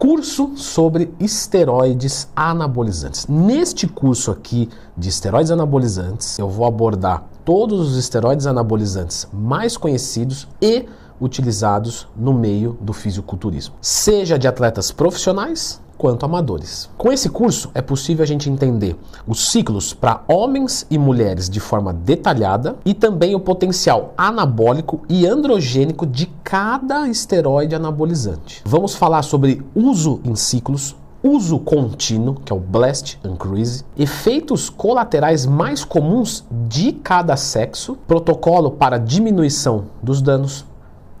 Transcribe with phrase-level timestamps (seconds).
[0.00, 3.26] Curso sobre esteroides anabolizantes.
[3.26, 10.48] Neste curso aqui de esteroides anabolizantes, eu vou abordar todos os esteroides anabolizantes mais conhecidos
[10.58, 10.86] e
[11.20, 16.88] utilizados no meio do fisiculturismo, seja de atletas profissionais quanto amadores.
[16.96, 18.96] Com esse curso é possível a gente entender
[19.28, 25.26] os ciclos para homens e mulheres de forma detalhada e também o potencial anabólico e
[25.26, 28.62] androgênico de cada esteroide anabolizante.
[28.64, 35.44] Vamos falar sobre uso em ciclos, uso contínuo, que é o blast increase, efeitos colaterais
[35.44, 40.64] mais comuns de cada sexo, protocolo para diminuição dos danos,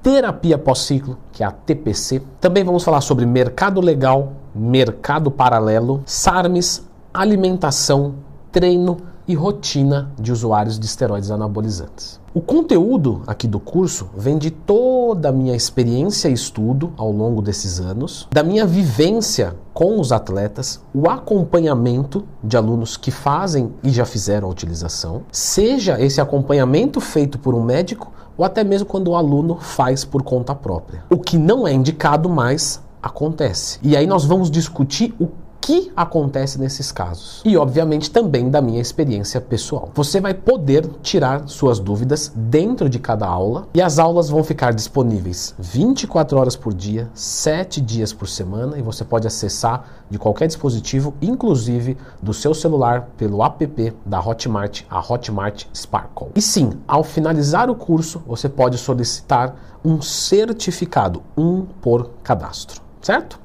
[0.02, 2.22] terapia pós-ciclo, que é a TPC.
[2.40, 6.82] Também vamos falar sobre mercado legal, mercado paralelo, SARMs,
[7.12, 8.14] alimentação,
[8.50, 12.18] treino e rotina de usuários de esteroides anabolizantes.
[12.32, 17.42] O conteúdo aqui do curso vem de toda a minha experiência e estudo ao longo
[17.42, 23.90] desses anos, da minha vivência com os atletas, o acompanhamento de alunos que fazem e
[23.90, 29.08] já fizeram a utilização, seja esse acompanhamento feito por um médico ou até mesmo quando
[29.08, 31.04] o aluno faz por conta própria.
[31.10, 33.78] O que não é indicado mais acontece.
[33.82, 35.28] E aí nós vamos discutir o
[35.60, 37.42] que acontece nesses casos.
[37.44, 39.90] E, obviamente, também da minha experiência pessoal.
[39.94, 44.72] Você vai poder tirar suas dúvidas dentro de cada aula e as aulas vão ficar
[44.72, 50.46] disponíveis 24 horas por dia, 7 dias por semana e você pode acessar de qualquer
[50.46, 56.28] dispositivo, inclusive do seu celular, pelo app da Hotmart, a Hotmart Sparkle.
[56.34, 63.38] E sim, ao finalizar o curso, você pode solicitar um certificado, um por cadastro, certo?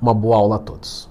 [0.00, 1.00] Uma boa aula a todos.